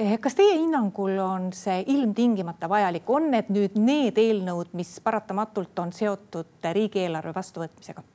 Eh, 0.00 0.18
kas 0.22 0.34
teie 0.38 0.54
hinnangul 0.54 1.18
on 1.18 1.50
see 1.52 1.82
ilmtingimata 1.92 2.68
vajalik, 2.70 3.10
on 3.10 3.30
need 3.34 3.50
nüüd 3.52 3.76
need 3.76 4.18
eelnõud, 4.22 4.70
mis 4.78 4.94
paratamatult 5.04 5.78
on 5.82 5.92
seotud 5.92 6.70
riigieelarve 6.72 7.34
vastuvõtmisega? 7.34 8.06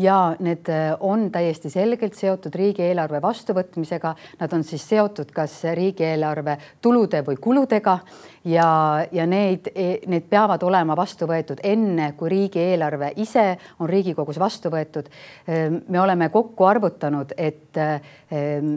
Ja 0.00 0.34
need 0.40 0.68
äh, 0.72 0.94
on 1.00 1.28
täiesti 1.32 1.70
selgelt 1.70 2.16
seotud 2.18 2.54
riigieelarve 2.56 3.20
vastuvõtmisega, 3.22 4.14
nad 4.40 4.56
on 4.56 4.64
siis 4.64 4.86
seotud 4.88 5.32
kas 5.34 5.60
riigieelarve 5.76 6.56
tulude 6.82 7.22
või 7.26 7.36
kuludega 7.40 7.98
ja, 8.44 9.06
ja 9.12 9.26
need, 9.26 9.70
e, 9.74 9.98
need 10.08 10.28
peavad 10.30 10.62
olema 10.64 10.96
vastu 10.96 11.28
võetud 11.28 11.60
enne, 11.66 12.12
kui 12.16 12.30
riigieelarve 12.32 13.12
ise 13.20 13.46
on 13.78 13.90
Riigikogus 13.90 14.38
vastu 14.40 14.72
võetud. 14.72 15.10
Ehm, 15.48 15.82
me 15.88 16.00
oleme 16.00 16.30
kokku 16.32 16.64
arvutanud, 16.64 17.34
et 17.36 17.76
ehm, 17.76 18.74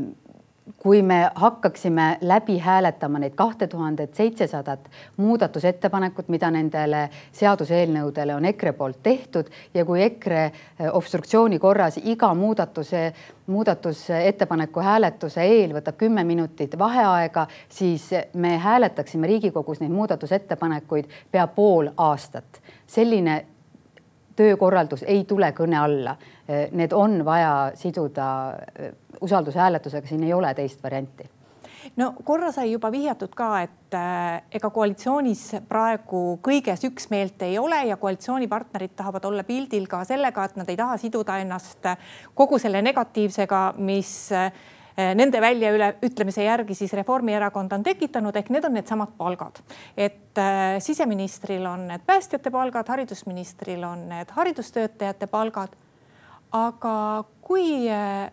kui 0.77 1.01
me 1.01 1.31
hakkaksime 1.35 2.17
läbi 2.21 2.57
hääletama 2.57 3.19
neid 3.19 3.35
kahte 3.35 3.67
tuhandet 3.67 4.13
seitsesadat 4.15 4.89
muudatusettepanekut, 5.17 6.27
mida 6.27 6.51
nendele 6.51 7.09
seaduseelnõudele 7.31 8.35
on 8.35 8.45
EKRE 8.45 8.73
poolt 8.73 9.01
tehtud 9.03 9.49
ja 9.73 9.85
kui 9.85 10.03
EKRE 10.03 10.43
eh, 10.45 10.53
obstruktsiooni 10.91 11.59
korras 11.59 11.99
iga 12.03 12.33
muudatuse, 12.33 13.13
muudatusettepaneku 13.47 14.79
hääletuse 14.79 15.43
eel 15.43 15.75
võtab 15.75 15.99
kümme 15.99 16.23
minutit 16.23 16.77
vaheaega, 16.79 17.47
siis 17.69 18.09
me 18.33 18.57
hääletaksime 18.57 19.27
Riigikogus 19.27 19.83
neid 19.83 19.91
muudatusettepanekuid 19.91 21.11
pea 21.31 21.47
pool 21.47 21.91
aastat. 21.97 22.61
selline 22.87 23.45
töökorraldus 24.35 25.03
ei 25.07 25.23
tule 25.29 25.51
kõne 25.57 25.77
alla. 25.79 26.15
Need 26.71 26.91
on 26.93 27.21
vaja 27.25 27.71
siduda 27.79 28.25
usaldushääletusega, 29.21 30.07
siin 30.07 30.23
ei 30.23 30.33
ole 30.33 30.53
teist 30.53 30.83
varianti 30.83 31.29
no 31.95 32.09
korra 32.23 32.51
sai 32.53 32.71
juba 32.71 32.91
vihjatud 32.93 33.33
ka, 33.37 33.49
et 33.65 33.97
äh, 33.97 34.43
ega 34.55 34.69
koalitsioonis 34.73 35.43
praegu 35.69 36.23
kõiges 36.45 36.85
üksmeelt 36.87 37.41
ei 37.45 37.57
ole 37.59 37.83
ja 37.89 37.97
koalitsioonipartnerid 38.01 38.95
tahavad 38.97 39.25
olla 39.29 39.45
pildil 39.47 39.87
ka 39.91 40.03
sellega, 40.07 40.45
et 40.45 40.59
nad 40.59 40.69
ei 40.69 40.79
taha 40.79 40.97
siduda 41.01 41.37
ennast 41.43 41.89
kogu 42.35 42.59
selle 42.61 42.81
negatiivsega, 42.85 43.63
mis 43.77 44.13
äh, 44.35 44.51
nende 44.97 45.41
väljaütlemise 45.41 46.43
järgi 46.45 46.75
siis 46.77 46.93
Reformierakond 46.93 47.71
on 47.73 47.83
tekitanud, 47.83 48.35
ehk 48.35 48.51
need 48.53 48.65
on 48.67 48.75
needsamad 48.77 49.15
palgad. 49.17 49.63
et 49.97 50.37
äh, 50.37 50.77
siseministril 50.79 51.65
on 51.65 51.87
need 51.87 52.05
päästjate 52.05 52.51
palgad, 52.51 52.87
haridusministril 52.87 53.83
on 53.83 54.07
need 54.09 54.31
haridustöötajate 54.31 55.27
palgad. 55.27 55.75
aga 56.51 57.23
kui 57.41 57.89
äh, 57.89 58.31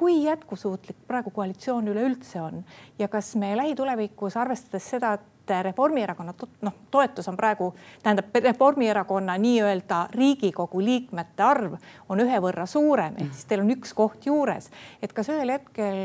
kui 0.00 0.22
jätkusuutlik 0.24 0.96
praegu 1.06 1.30
koalitsioon 1.30 1.88
üleüldse 1.92 2.40
on 2.40 2.62
ja 2.98 3.08
kas 3.08 3.34
me 3.36 3.50
lähitulevikus, 3.56 4.36
arvestades 4.40 4.86
seda, 4.94 5.12
et 5.18 5.26
Reformierakonna 5.62 6.34
noh, 6.62 6.76
toetus 6.90 7.28
on 7.28 7.36
praegu, 7.36 7.72
tähendab 8.02 8.34
Reformierakonna 8.34 9.36
nii-öelda 9.38 10.00
Riigikogu 10.14 10.82
liikmete 10.84 11.42
arv 11.42 11.74
on 12.08 12.20
ühe 12.20 12.42
võrra 12.42 12.66
suurem, 12.66 13.16
ehk 13.18 13.34
siis 13.34 13.48
teil 13.50 13.64
on 13.64 13.74
üks 13.74 13.94
koht 13.96 14.26
juures. 14.26 14.70
et 15.02 15.12
kas 15.12 15.28
ühel 15.32 15.52
hetkel, 15.56 15.98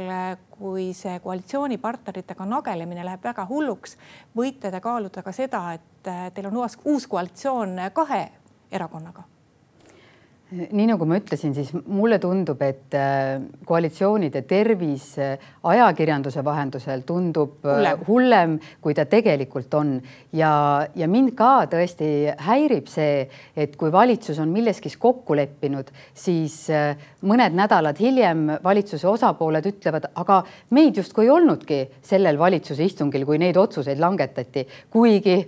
kui 0.55 0.93
see 0.93 1.19
koalitsioonipartneritega 1.19 2.45
nagelemine 2.45 3.05
läheb 3.05 3.23
väga 3.23 3.45
hulluks, 3.49 3.97
võite 4.37 4.71
te 4.71 4.81
kaaluda 4.81 5.23
ka 5.23 5.31
seda, 5.35 5.67
et 5.73 6.11
teil 6.33 6.51
on 6.51 6.65
uus 6.65 7.07
koalitsioon 7.07 7.79
kahe 7.93 8.27
erakonnaga 8.71 9.34
nii 10.53 10.85
nagu 10.85 11.05
ma 11.09 11.17
ütlesin, 11.17 11.55
siis 11.57 11.71
mulle 11.73 12.19
tundub, 12.21 12.59
et 12.61 12.93
äh, 12.93 13.41
koalitsioonide 13.65 14.43
tervis 14.45 15.15
äh, 15.17 15.41
ajakirjanduse 15.65 16.43
vahendusel 16.45 17.01
tundub 17.07 17.65
äh, 17.65 17.79
hullem, 17.79 18.03
hullem, 18.05 18.53
kui 18.81 18.93
ta 18.93 19.07
tegelikult 19.09 19.73
on. 19.73 19.95
Ja, 20.35 20.85
ja 20.95 21.07
mind 21.09 21.33
ka 21.37 21.65
tõesti 21.71 22.29
häirib 22.45 22.91
see, 22.91 23.25
et 23.57 23.73
kui 23.79 23.89
valitsus 23.91 24.37
on 24.43 24.53
milleski 24.53 24.91
kokku 25.01 25.35
leppinud, 25.37 25.89
siis 26.13 26.67
mõned 27.25 27.55
nädalad 27.57 27.97
hiljem 27.99 28.45
valitsuse 28.63 29.07
osapooled 29.09 29.65
ütlevad, 29.65 30.09
aga 30.19 30.41
meid 30.75 30.99
justkui 30.99 31.25
ei 31.25 31.33
olnudki 31.33 31.79
sellel 32.05 32.37
valitsuse 32.37 32.85
istungil, 32.85 33.25
kui 33.25 33.39
neid 33.41 33.57
otsuseid 33.57 33.99
langetati, 34.01 34.65
kuigi 34.93 35.39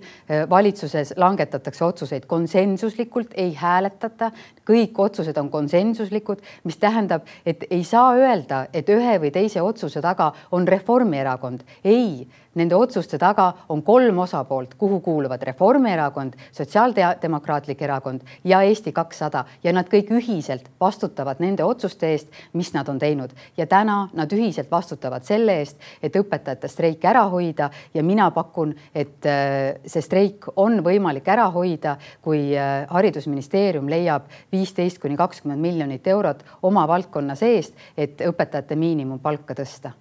valitsuses 0.49 1.13
langetatakse 1.19 1.85
otsuseid 1.85 2.25
konsensuslikult, 2.29 3.35
ei 3.37 3.53
hääletata, 3.59 4.31
kõik 4.67 4.86
kõik 4.87 4.99
otsused 5.07 5.37
on 5.37 5.51
konsensuslikud, 5.53 6.41
mis 6.63 6.79
tähendab, 6.79 7.27
et 7.45 7.67
ei 7.69 7.83
saa 7.83 8.15
öelda, 8.15 8.67
et 8.73 8.89
ühe 8.89 9.19
või 9.21 9.31
teise 9.31 9.61
otsuse 9.61 10.01
taga 10.01 10.31
on 10.51 10.67
Reformierakond. 10.67 11.63
ei 11.83 12.27
Nende 12.57 12.75
otsuste 12.75 13.19
taga 13.21 13.51
on 13.69 13.83
kolm 13.85 14.17
osapoolt, 14.23 14.73
kuhu 14.81 14.99
kuuluvad 15.05 15.43
Reformierakond, 15.45 16.33
Sotsiaaldemokraatlik 16.51 17.81
Erakond 17.85 18.21
ja 18.43 18.61
Eesti 18.65 18.91
kakssada. 18.91 19.43
Ja 19.63 19.73
nad 19.75 19.89
kõik 19.91 20.09
ühiselt 20.17 20.71
vastutavad 20.81 21.37
nende 21.43 21.65
otsuste 21.67 22.09
eest, 22.15 22.31
mis 22.57 22.71
nad 22.73 22.89
on 22.89 22.99
teinud. 22.99 23.35
ja 23.57 23.67
täna 23.67 24.09
nad 24.13 24.33
ühiselt 24.33 24.71
vastutavad 24.71 25.23
selle 25.23 25.59
eest, 25.59 25.77
et 26.01 26.15
õpetajate 26.15 26.67
streik 26.67 27.05
ära 27.05 27.27
hoida. 27.29 27.69
Ja 27.93 28.03
mina 28.03 28.31
pakun, 28.31 28.73
et 28.95 29.25
äh, 29.25 29.77
see 29.85 30.01
streik 30.01 30.49
on 30.55 30.81
võimalik 30.83 31.27
ära 31.27 31.51
hoida, 31.53 31.97
kui 32.21 32.57
äh, 32.57 32.87
haridusministeerium 32.89 33.89
leiab 33.89 34.25
viisteist 34.51 34.99
kuni 34.99 35.17
kakskümmend 35.17 35.61
miljonit 35.61 36.07
eurot 36.07 36.43
oma 36.61 36.87
valdkonna 36.87 37.35
seest, 37.35 37.77
et 37.97 38.21
õpetajate 38.21 38.75
miinimumpalka 38.75 39.53
tõsta 39.53 39.93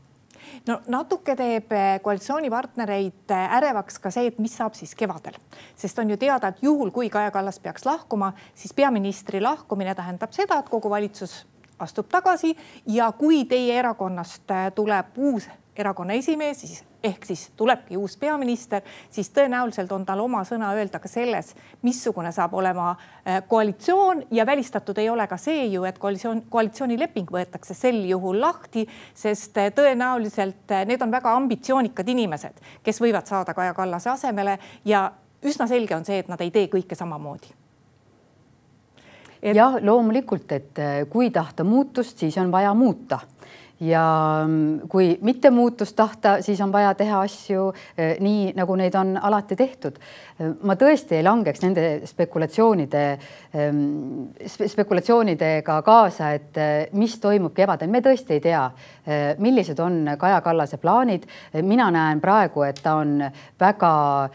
no 0.67 0.81
natuke 0.93 1.37
teeb 1.37 1.73
eh, 1.73 1.99
koalitsioonipartnereid 2.03 3.35
eh, 3.35 3.57
ärevaks 3.59 3.99
ka 4.03 4.11
see, 4.15 4.31
et 4.31 4.39
mis 4.43 4.55
saab 4.57 4.75
siis 4.79 4.95
kevadel, 4.99 5.39
sest 5.77 5.99
on 5.99 6.11
ju 6.11 6.17
teada, 6.21 6.53
et 6.53 6.63
juhul 6.63 6.91
kui 6.95 7.11
Kaja 7.11 7.31
Kallas 7.35 7.61
peaks 7.63 7.87
lahkuma, 7.87 8.33
siis 8.55 8.75
peaministri 8.75 9.41
lahkumine 9.41 9.95
tähendab 9.95 10.35
seda, 10.37 10.61
et 10.61 10.73
kogu 10.73 10.91
valitsus 10.91 11.45
astub 11.79 12.09
tagasi 12.09 12.55
ja 12.87 13.11
kui 13.13 13.45
teie 13.45 13.79
erakonnast 13.79 14.51
eh, 14.51 14.69
tuleb 14.75 15.17
uus 15.17 15.49
erakonna 15.79 16.17
esimees, 16.17 16.61
siis 16.61 16.85
ehk 17.05 17.25
siis 17.25 17.51
tulebki 17.57 17.97
uus 17.97 18.17
peaminister, 18.17 18.83
siis 19.11 19.31
tõenäoliselt 19.35 19.93
on 19.93 20.05
tal 20.07 20.21
oma 20.25 20.43
sõna 20.47 20.73
öelda 20.77 21.01
ka 21.03 21.09
selles, 21.09 21.53
missugune 21.87 22.33
saab 22.35 22.55
olema 22.55 22.91
äh, 22.93 23.43
koalitsioon. 23.49 24.25
Ja 24.31 24.47
välistatud 24.47 24.99
ei 24.99 25.11
ole 25.11 25.27
ka 25.31 25.39
see 25.41 25.67
ju, 25.73 25.85
et 25.89 25.99
koalitsioon, 26.03 26.43
koalitsioonileping 26.51 27.31
võetakse 27.33 27.75
sel 27.75 28.03
juhul 28.09 28.41
lahti, 28.41 28.87
sest 29.15 29.59
äh, 29.63 29.71
tõenäoliselt 29.75 30.75
äh, 30.75 30.87
need 30.89 31.03
on 31.03 31.15
väga 31.15 31.37
ambitsioonikad 31.37 32.09
inimesed, 32.09 32.65
kes 32.83 33.01
võivad 33.03 33.29
saada 33.29 33.55
Kaja 33.55 33.75
Kallase 33.75 34.11
asemele 34.11 34.59
ja 34.85 35.11
üsna 35.47 35.69
selge 35.71 35.97
on 35.97 36.05
see, 36.05 36.19
et 36.25 36.33
nad 36.33 36.43
ei 36.43 36.51
tee 36.51 36.67
kõike 36.73 36.99
samamoodi. 36.99 37.55
Et.... 39.43 39.55
jah, 39.55 39.77
loomulikult, 39.85 40.53
et 40.57 40.79
kui 41.13 41.29
tahta 41.31 41.65
muutust, 41.65 42.19
siis 42.19 42.39
on 42.41 42.51
vaja 42.51 42.73
muuta 42.75 43.21
ja 43.81 44.45
mm, 44.47 44.89
kui 44.89 45.19
mitte 45.23 45.51
muutust 45.51 45.97
tahta, 45.97 46.39
siis 46.43 46.61
on 46.65 46.73
vaja 46.73 46.95
teha 46.97 47.21
asju 47.27 47.67
eh, 47.97 48.17
nii, 48.25 48.53
nagu 48.57 48.77
neid 48.77 48.95
on 48.97 49.17
alati 49.21 49.57
tehtud. 49.57 49.99
ma 50.69 50.75
tõesti 50.77 51.17
ei 51.17 51.23
langeks 51.25 51.63
nende 51.63 51.83
spekulatsioonide, 52.05 53.03
ehm, 53.57 53.79
spekulatsioonidega 54.45 55.79
kaasa, 55.85 56.33
et 56.37 56.61
eh, 56.61 56.89
mis 56.93 57.15
toimub 57.21 57.55
kevadel, 57.57 57.89
me 57.89 58.03
tõesti 58.05 58.37
ei 58.37 58.43
tea, 58.45 58.65
eh, 59.07 59.25
millised 59.41 59.81
on 59.81 60.13
Kaja 60.19 60.41
Kallase 60.45 60.77
plaanid. 60.77 61.25
mina 61.63 61.91
näen 61.91 62.21
praegu, 62.21 62.63
et 62.63 62.81
ta 62.83 62.95
on 63.01 63.23
väga 63.61 64.29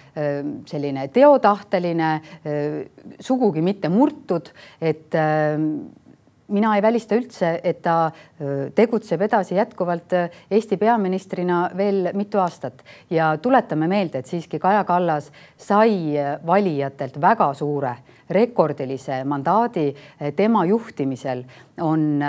selline 0.65 1.07
teotahteline, 1.07 2.09
sugugi 3.19 3.61
mitte 3.61 3.89
murtud, 3.89 4.49
et 4.81 5.13
mina 6.51 6.75
ei 6.75 6.81
välista 6.81 7.15
üldse, 7.15 7.53
et 7.63 7.81
ta 7.81 8.11
tegutseb 8.75 9.21
edasi 9.21 9.55
jätkuvalt 9.55 10.13
Eesti 10.51 10.77
peaministrina 10.77 11.63
veel 11.77 12.11
mitu 12.13 12.39
aastat 12.39 12.83
ja 13.09 13.33
tuletame 13.41 13.87
meelde, 13.87 14.19
et 14.19 14.29
siiski 14.29 14.59
Kaja 14.59 14.83
Kallas 14.83 15.31
sai 15.57 16.15
valijatelt 16.45 17.21
väga 17.21 17.53
suure 17.53 17.95
rekordilise 18.31 19.23
mandaadi 19.23 19.91
tema 20.35 20.65
juhtimisel 20.65 21.43
on 21.81 22.21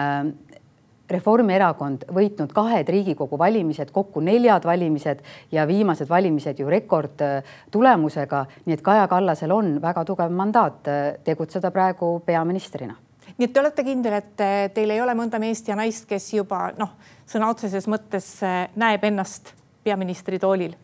Reformierakond 1.12 2.06
võitnud 2.14 2.54
kahed 2.56 2.88
Riigikogu 2.88 3.36
valimised, 3.38 3.90
kokku 3.92 4.22
neljad 4.24 4.64
valimised 4.64 5.20
ja 5.52 5.66
viimased 5.68 6.08
valimised 6.08 6.60
ju 6.62 6.70
rekordtulemusega. 6.72 8.44
nii 8.64 8.74
et 8.74 8.82
Kaja 8.82 9.08
Kallasel 9.08 9.52
on 9.52 9.74
väga 9.82 10.04
tugev 10.08 10.32
mandaat 10.32 10.88
tegutseda 11.24 11.70
praegu 11.70 12.20
peaministrina 12.26 12.96
nii 13.38 13.48
et 13.48 13.52
te 13.52 13.60
olete 13.62 13.84
kindel, 13.86 14.18
et 14.20 14.44
eh, 14.44 14.68
teil 14.74 14.92
ei 14.94 15.02
ole 15.02 15.14
mõnda 15.18 15.40
meest 15.42 15.68
ja 15.68 15.76
naist, 15.78 16.06
kes 16.08 16.32
juba 16.34 16.70
noh, 16.78 16.96
sõna 17.28 17.50
otseses 17.52 17.88
mõttes 17.90 18.34
eh, 18.46 18.64
näeb 18.76 19.04
ennast 19.10 19.54
peaministri 19.84 20.40
toolil? 20.42 20.78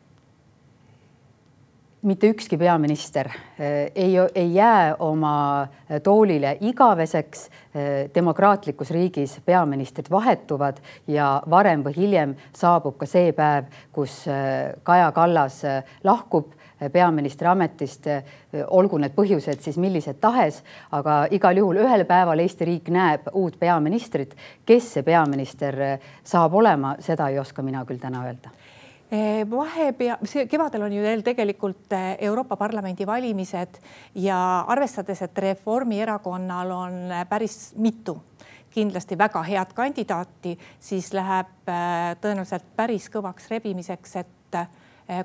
mitte 2.09 2.29
ükski 2.31 2.55
peaminister 2.55 3.27
eh, 3.59 3.91
ei, 3.91 4.13
ei 4.35 4.53
jää 4.55 4.95
oma 5.03 5.67
toolile 6.03 6.57
igaveseks. 6.61 7.49
demokraatlikus 8.15 8.91
riigis 8.91 9.37
peaministrid 9.45 10.07
vahetuvad 10.11 10.79
ja 11.07 11.43
varem 11.51 11.83
või 11.85 11.97
hiljem 11.97 12.37
saabub 12.57 12.97
ka 12.99 13.07
see 13.07 13.33
päev, 13.33 13.67
kus 13.93 14.25
Kaja 14.83 15.13
Kallas 15.13 15.61
lahkub 16.05 16.55
peaministri 16.93 17.49
ametist, 17.51 18.07
olgu 18.71 18.99
need 19.03 19.15
põhjused 19.17 19.63
siis 19.65 19.79
millised 19.83 20.21
tahes, 20.21 20.63
aga 20.95 21.25
igal 21.35 21.59
juhul 21.59 21.83
ühel 21.83 22.05
päeval 22.09 22.39
Eesti 22.45 22.69
riik 22.69 22.91
näeb 22.95 23.29
uut 23.33 23.59
peaministrit. 23.59 24.37
kes 24.67 24.93
see 24.95 25.03
peaminister 25.03 25.99
saab 26.25 26.55
olema, 26.55 26.97
seda 27.01 27.29
ei 27.29 27.39
oska 27.39 27.63
mina 27.63 27.85
küll 27.85 27.99
täna 27.99 28.25
öelda 28.27 28.51
eh, 29.11 29.51
vahepea, 29.51 30.19
see 30.25 30.47
kevadel 30.47 30.87
on 30.87 30.93
ju 30.93 31.03
veel 31.03 31.23
tegelikult 31.27 31.93
eh, 31.97 32.17
Euroopa 32.29 32.57
Parlamendi 32.57 33.07
valimised 33.07 33.81
ja 34.15 34.39
arvestades, 34.69 35.23
et 35.23 35.39
Reformierakonnal 35.39 36.71
on 36.71 36.99
eh, 37.13 37.25
päris 37.29 37.73
mitu 37.77 38.19
kindlasti 38.71 39.17
väga 39.19 39.41
head 39.43 39.73
kandidaati, 39.75 40.53
siis 40.79 41.09
läheb 41.17 41.71
tõenäoliselt 42.21 42.67
päris 42.77 43.09
kõvaks 43.11 43.49
rebimiseks, 43.51 44.13
et 44.21 44.59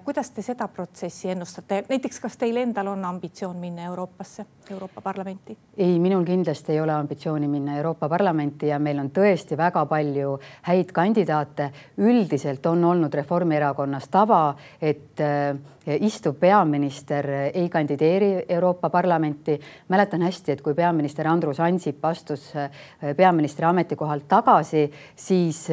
kuidas 0.04 0.30
te 0.32 0.42
seda 0.42 0.68
protsessi 0.72 1.30
ennustate, 1.34 1.82
näiteks 1.90 2.22
kas 2.24 2.38
teil 2.40 2.56
endal 2.62 2.88
on 2.88 3.04
ambitsioon 3.06 3.58
minna 3.60 3.84
Euroopasse, 3.90 4.46
Euroopa 4.72 5.02
Parlamenti? 5.02 5.58
ei, 5.78 6.00
minul 6.00 6.24
kindlasti 6.24 6.72
ei 6.72 6.80
ole 6.82 6.94
ambitsiooni 6.94 7.48
minna 7.48 7.76
Euroopa 7.78 8.10
Parlamenti 8.10 8.68
ja 8.68 8.80
meil 8.80 9.00
on 9.00 9.10
tõesti 9.12 9.58
väga 9.60 9.86
palju 9.86 10.38
häid 10.70 10.94
kandidaate. 10.96 11.72
üldiselt 11.98 12.66
on 12.66 12.84
olnud 12.84 13.14
Reformierakonnas 13.14 14.08
tava, 14.08 14.56
et 14.82 15.20
eh, 15.20 15.98
istuv 16.00 16.40
peaminister 16.40 17.30
ei 17.54 17.70
kandideeri 17.70 18.46
Euroopa 18.50 18.90
Parlamenti. 18.90 19.60
mäletan 19.90 20.22
hästi, 20.22 20.52
et 20.52 20.62
kui 20.62 20.74
peaminister 20.74 21.28
Andrus 21.28 21.60
Ansip 21.60 22.06
astus 22.06 22.56
eh, 22.56 22.72
peaministri 23.16 23.66
ametikohalt 23.66 24.28
tagasi, 24.28 24.92
siis 25.16 25.68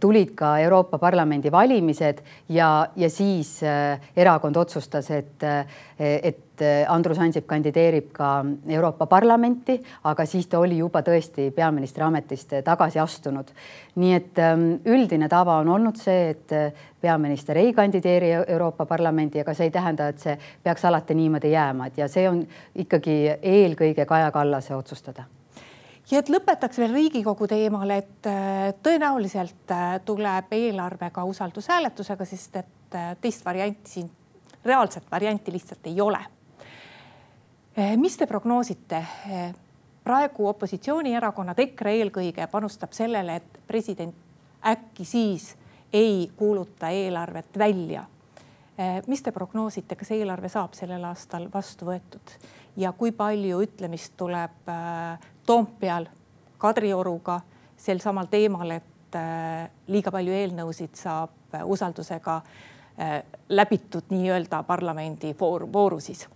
tulid 0.00 0.34
ka 0.36 0.58
Euroopa 0.58 0.98
Parlamendi 0.98 1.52
valimised 1.52 2.18
ja, 2.48 2.88
ja 2.96 3.10
siis 3.10 3.62
äh, 3.62 4.00
erakond 4.16 4.56
otsustas, 4.56 5.10
et, 5.10 5.42
äh, 5.42 5.66
et 5.98 6.60
äh, 6.60 6.84
Andrus 6.92 7.18
Ansip 7.18 7.46
kandideerib 7.46 8.10
ka 8.12 8.44
Euroopa 8.68 9.06
Parlamenti, 9.06 9.78
aga 10.04 10.26
siis 10.26 10.46
ta 10.52 10.60
oli 10.60 10.78
juba 10.78 11.00
tõesti 11.06 11.48
peaministri 11.56 12.04
ametist 12.04 12.52
tagasi 12.64 13.00
astunud. 13.00 13.52
nii 13.96 14.12
et 14.12 14.38
ähm, 14.38 14.66
üldine 14.84 15.28
tava 15.28 15.56
on 15.62 15.68
olnud 15.72 15.96
see, 15.96 16.34
et 16.34 16.52
peaminister 17.00 17.56
ei 17.56 17.72
kandideeri 17.72 18.30
Euroopa 18.42 18.86
Parlamendi, 18.86 19.40
aga 19.40 19.54
see 19.54 19.70
ei 19.70 19.72
tähenda, 19.72 20.08
et 20.08 20.20
see 20.20 20.36
peaks 20.62 20.84
alati 20.84 21.14
niimoodi 21.14 21.54
jääma, 21.54 21.86
et 21.86 21.98
ja 21.98 22.08
see 22.12 22.28
on 22.28 22.44
ikkagi 22.74 23.16
eelkõige 23.40 24.04
Kaja 24.04 24.30
Kallase 24.30 24.76
otsustada 24.76 25.24
ja 26.10 26.20
et 26.20 26.30
lõpetaks 26.30 26.78
veel 26.80 26.94
Riigikogu 26.94 27.48
teemal, 27.50 27.90
et 27.96 28.28
äh, 28.30 28.70
tõenäoliselt 28.82 29.74
äh, 29.74 29.98
tuleb 30.06 30.52
eelarve 30.54 31.10
ka 31.14 31.24
usaldushääletusega, 31.26 32.28
sest 32.28 32.62
et 32.62 32.94
äh, 32.98 33.12
teist 33.20 33.44
varianti 33.44 33.98
siin 33.98 34.10
reaalset 34.66 35.04
varianti 35.10 35.52
lihtsalt 35.52 35.86
ei 35.86 36.00
ole. 36.00 36.18
mis 37.96 38.16
te 38.16 38.26
prognoosite? 38.26 39.04
praegu 40.04 40.48
opositsioonierakonnad, 40.48 41.58
EKRE 41.58 41.92
eelkõige 42.00 42.46
panustab 42.50 42.92
sellele, 42.94 43.36
et 43.36 43.60
president 43.66 44.14
äkki 44.66 45.04
siis 45.04 45.52
ei 45.92 46.30
kuuluta 46.36 46.90
eelarvet 46.90 47.58
välja. 47.58 48.04
mis 49.06 49.22
te 49.22 49.32
prognoosite, 49.32 49.94
kas 49.94 50.10
eelarve 50.10 50.48
saab 50.48 50.74
sellel 50.74 51.04
aastal 51.04 51.46
vastu 51.54 51.86
võetud 51.86 52.34
ja 52.76 52.92
kui 52.92 53.12
palju 53.12 53.62
ütlemist 53.62 54.16
tuleb 54.16 54.70
Toompeal 55.46 56.06
Kadrioruga 56.58 57.40
sel 57.76 58.00
samal 58.00 58.30
teemal, 58.32 58.70
et 58.70 59.16
äh, 59.16 59.68
liiga 59.92 60.12
palju 60.14 60.34
eelnõusid 60.34 60.96
saab 60.96 61.54
äh, 61.54 61.64
usaldusega 61.64 62.36
äh, 62.40 63.18
läbitud 63.48 64.10
nii-öelda 64.10 64.62
parlamendi 64.66 65.34
voor, 65.40 65.66
vooru 65.72 66.00
siis. 66.00 66.26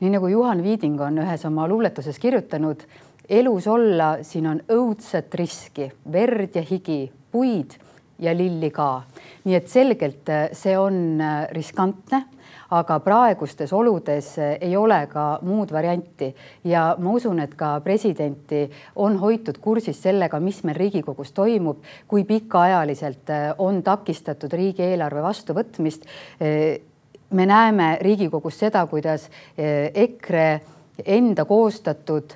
nii 0.00 0.10
nagu 0.10 0.28
Juhan 0.28 0.62
Viiding 0.62 1.00
on 1.00 1.18
ühes 1.24 1.44
oma 1.48 1.66
luuletuses 1.68 2.18
kirjutanud, 2.18 2.84
elus 3.28 3.66
olla, 3.68 4.18
siin 4.22 4.46
on 4.46 4.60
õudset 4.72 5.34
riski, 5.34 5.90
verd 6.12 6.56
ja 6.56 6.62
higi, 6.62 7.10
puid 7.32 7.76
ja 8.18 8.36
lilli 8.36 8.70
ka. 8.70 9.02
nii 9.44 9.56
et 9.56 9.68
selgelt 9.68 10.30
see 10.52 10.76
on 10.78 11.20
riskantne 11.52 12.24
aga 12.70 12.98
praegustes 13.02 13.72
oludes 13.74 14.30
eh, 14.38 14.56
ei 14.62 14.76
ole 14.76 15.00
ka 15.10 15.24
muud 15.46 15.72
varianti 15.74 16.30
ja 16.70 16.94
ma 16.98 17.14
usun, 17.16 17.40
et 17.42 17.54
ka 17.58 17.72
presidenti 17.84 18.64
on 19.02 19.18
hoitud 19.18 19.58
kursis 19.62 19.98
sellega, 20.02 20.40
mis 20.40 20.62
meil 20.64 20.78
Riigikogus 20.78 21.32
toimub, 21.36 21.82
kui 22.08 22.24
pikaajaliselt 22.28 23.32
eh, 23.34 23.46
on 23.58 23.82
takistatud 23.86 24.52
riigieelarve 24.52 25.22
vastuvõtmist. 25.22 26.06
Eh, 26.40 26.80
me 27.30 27.46
näeme 27.46 27.96
Riigikogus 28.02 28.58
seda, 28.58 28.84
kuidas 28.90 29.28
EKRE 29.56 30.46
enda 31.06 31.44
koostatud 31.46 32.32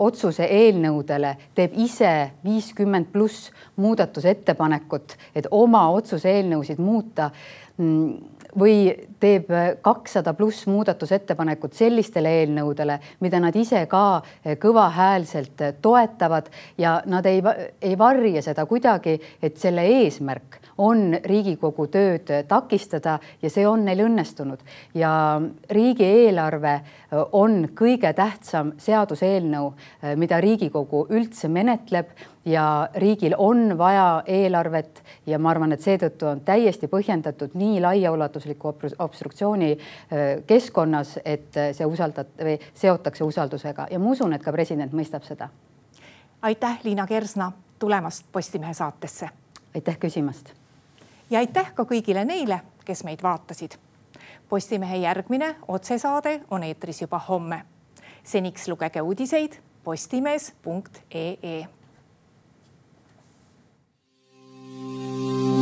otsuse 0.00 0.46
eelnõudele 0.50 1.34
teeb 1.54 1.76
ise 1.78 2.08
viiskümmend 2.42 3.12
pluss 3.12 3.52
muudatusettepanekut, 3.76 5.12
et 5.36 5.46
oma 5.54 5.84
otsuse 5.92 6.32
eelnõusid 6.32 6.80
muuta 6.82 7.28
mm, 7.76 8.39
või 8.58 8.90
teeb 9.20 9.50
kakssada 9.82 10.34
pluss 10.34 10.66
muudatusettepanekut 10.66 11.76
sellistele 11.78 12.32
eelnõudele, 12.40 12.98
mida 13.20 13.40
nad 13.40 13.56
ise 13.56 13.84
ka 13.90 14.22
kõvahäälselt 14.62 15.62
toetavad 15.82 16.50
ja 16.78 17.00
nad 17.06 17.26
ei, 17.26 17.42
ei 17.82 17.98
varja 17.98 18.42
seda 18.42 18.66
kuidagi, 18.66 19.18
et 19.42 19.56
selle 19.60 19.84
eesmärk 20.00 20.60
on 20.80 21.14
Riigikogu 21.24 21.86
tööd 21.92 22.30
takistada 22.48 23.18
ja 23.42 23.50
see 23.52 23.66
on 23.68 23.84
neil 23.84 24.00
õnnestunud 24.06 24.64
ja 24.96 25.12
riigieelarve 25.70 26.74
on 27.36 27.66
kõige 27.76 28.12
tähtsam 28.16 28.72
seaduseelnõu, 28.80 29.72
mida 30.16 30.40
Riigikogu 30.40 31.04
üldse 31.12 31.50
menetleb 31.52 32.14
ja 32.44 32.88
riigil 32.94 33.34
on 33.38 33.78
vaja 33.78 34.22
eelarvet 34.26 35.02
ja 35.26 35.38
ma 35.38 35.50
arvan, 35.52 35.72
et 35.72 35.84
seetõttu 35.84 36.30
on 36.30 36.40
täiesti 36.44 36.88
põhjendatud 36.88 37.56
nii 37.60 37.80
laiaulatusliku 37.84 38.74
obstruktsiooni 38.98 39.72
keskkonnas, 40.46 41.18
et 41.24 41.60
see 41.76 41.86
usaldat- 41.86 42.38
või 42.40 42.56
seotakse 42.74 43.24
usaldusega 43.24 43.88
ja 43.90 43.98
ma 43.98 44.14
usun, 44.14 44.32
et 44.32 44.42
ka 44.42 44.52
president 44.52 44.92
mõistab 44.92 45.26
seda. 45.28 45.48
aitäh, 46.42 46.78
Liina 46.84 47.06
Kersna 47.06 47.52
tulemast 47.78 48.24
Postimehe 48.32 48.74
saatesse. 48.74 49.28
aitäh 49.74 49.98
küsimast. 49.98 50.59
Ja 51.30 51.38
aitäh 51.38 51.74
ka 51.74 51.84
kõigile 51.84 52.24
neile, 52.24 52.60
kes 52.84 53.04
meid 53.04 53.22
vaatasid. 53.22 53.76
Postimehe 54.48 54.96
järgmine 54.96 55.54
otsesaade 55.68 56.40
on 56.50 56.62
eetris 56.62 57.02
juba 57.02 57.18
homme. 57.18 57.64
seniks 58.24 58.68
lugege 58.68 59.00
uudiseid 59.00 59.60
postimees.ee 59.84 61.66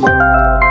Thank 0.01 0.63
you 0.63 0.68